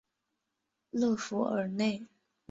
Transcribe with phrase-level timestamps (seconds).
[0.89, 2.07] 勒富尔内。